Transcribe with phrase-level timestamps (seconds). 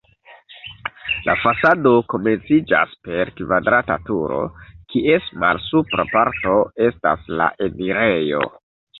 [1.25, 4.39] La fasado komenciĝas per kvadrata turo,
[4.93, 6.55] kies malsupra parto
[6.87, 8.43] estas la enirejo.